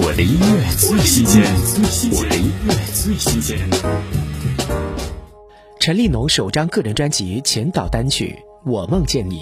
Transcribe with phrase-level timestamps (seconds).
[0.00, 1.42] 我的音乐最新鲜，
[2.12, 3.58] 我的音乐最新鲜。
[5.80, 8.32] 陈立农首张个人专辑前导单曲
[8.70, 9.40] 《我梦见你》，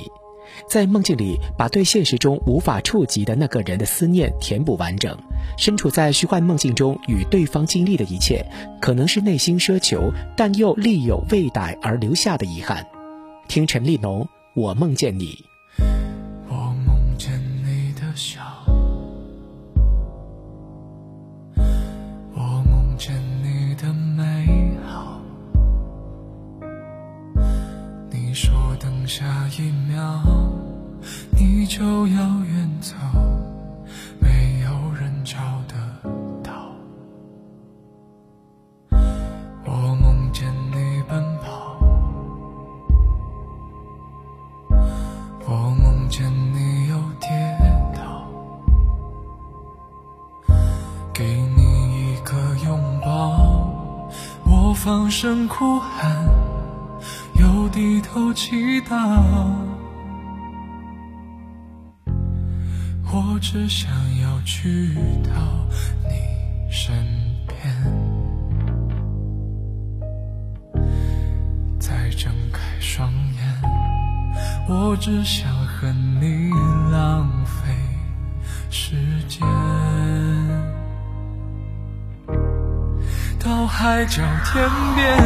[0.66, 5.14] 在梦境里把对现实中无法触及的那个人的思念填补完整。
[5.58, 8.42] 身处在虚幻梦境中与对方经历的一切，
[8.80, 12.86] 可能是内心奢求，但又力有未逮而留下的遗憾。
[13.46, 14.22] 听陈立农
[14.54, 15.26] 《我梦见你》。
[28.36, 29.24] 说等下
[29.58, 30.20] 一秒，
[31.32, 32.94] 你就要远走，
[34.20, 35.74] 没有人找得
[36.44, 36.52] 到。
[39.64, 41.78] 我梦见你奔跑。
[45.48, 47.30] 我梦见你又跌
[47.94, 48.28] 倒，
[51.14, 51.24] 给
[51.56, 53.72] 你一个拥抱，
[54.44, 56.28] 我放声哭喊，
[57.76, 58.96] 低头祈祷。
[63.04, 65.30] 我只想要去到
[66.08, 66.94] 你身
[67.46, 67.60] 边，
[71.78, 73.60] 再睁开双眼。
[74.66, 76.50] 我只想和你
[76.90, 77.74] 浪费
[78.70, 78.96] 时
[79.28, 79.46] 间，
[83.38, 85.18] 到海角天边，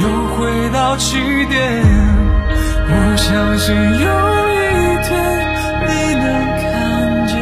[0.00, 1.54] 又回到起点。
[2.86, 4.06] 我相信有
[4.50, 4.52] 一
[5.04, 5.10] 天
[5.80, 6.24] 你能
[6.60, 6.62] 看
[7.28, 7.32] 见。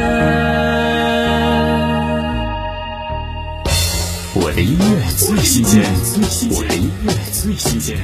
[4.34, 4.84] 我的音乐
[5.16, 5.82] 最新鲜，
[6.50, 7.96] 我的音乐最新鲜。